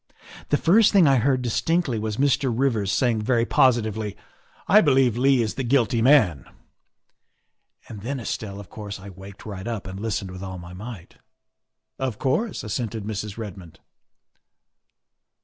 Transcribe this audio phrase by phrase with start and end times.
[0.49, 2.51] The first thing I heard dis tinctly was Mr.
[2.51, 4.17] Rivers saying very positively,'
[4.67, 6.43] I believe Leigh is the guilty man,'
[7.87, 11.17] and then, Estelle, of course I waked right up and listened with all my might.
[12.09, 13.37] ''"Of course," assented Mrs.
[13.37, 13.79] Redmond.